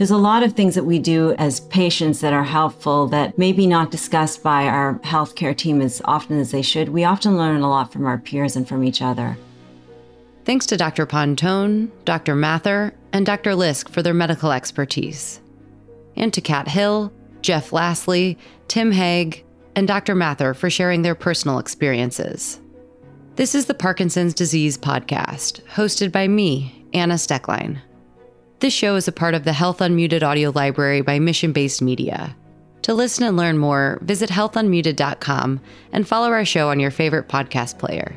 There's 0.00 0.10
a 0.10 0.16
lot 0.16 0.42
of 0.42 0.54
things 0.54 0.76
that 0.76 0.86
we 0.86 0.98
do 0.98 1.34
as 1.34 1.60
patients 1.60 2.22
that 2.22 2.32
are 2.32 2.42
helpful 2.42 3.06
that 3.08 3.36
maybe 3.36 3.66
not 3.66 3.90
discussed 3.90 4.42
by 4.42 4.64
our 4.64 4.94
healthcare 5.00 5.54
team 5.54 5.82
as 5.82 6.00
often 6.06 6.40
as 6.40 6.52
they 6.52 6.62
should. 6.62 6.88
We 6.88 7.04
often 7.04 7.36
learn 7.36 7.60
a 7.60 7.68
lot 7.68 7.92
from 7.92 8.06
our 8.06 8.16
peers 8.16 8.56
and 8.56 8.66
from 8.66 8.82
each 8.82 9.02
other. 9.02 9.36
Thanks 10.46 10.64
to 10.68 10.78
Dr. 10.78 11.04
Pontone, 11.04 11.90
Dr. 12.06 12.34
Mathur, 12.34 12.92
and 13.12 13.26
Dr. 13.26 13.50
Lisk 13.50 13.90
for 13.90 14.02
their 14.02 14.14
medical 14.14 14.52
expertise. 14.52 15.38
And 16.16 16.32
to 16.32 16.40
Kat 16.40 16.66
Hill, 16.66 17.12
Jeff 17.42 17.70
Lastly, 17.70 18.38
Tim 18.68 18.92
Hague, 18.92 19.44
and 19.76 19.86
Dr. 19.86 20.14
Mathur 20.14 20.56
for 20.56 20.70
sharing 20.70 21.02
their 21.02 21.14
personal 21.14 21.58
experiences. 21.58 22.58
This 23.36 23.54
is 23.54 23.66
the 23.66 23.74
Parkinson's 23.74 24.32
Disease 24.32 24.78
Podcast, 24.78 25.60
hosted 25.64 26.10
by 26.10 26.26
me, 26.26 26.86
Anna 26.94 27.16
Steckline. 27.16 27.82
This 28.60 28.74
show 28.74 28.96
is 28.96 29.08
a 29.08 29.12
part 29.12 29.32
of 29.32 29.44
the 29.44 29.54
Health 29.54 29.78
Unmuted 29.78 30.22
audio 30.22 30.50
library 30.50 31.00
by 31.00 31.18
Mission 31.18 31.50
Based 31.50 31.80
Media. 31.80 32.36
To 32.82 32.92
listen 32.92 33.24
and 33.24 33.34
learn 33.34 33.56
more, 33.56 33.98
visit 34.02 34.28
healthunmuted.com 34.28 35.60
and 35.94 36.06
follow 36.06 36.28
our 36.28 36.44
show 36.44 36.68
on 36.68 36.78
your 36.78 36.90
favorite 36.90 37.26
podcast 37.26 37.78
player. 37.78 38.14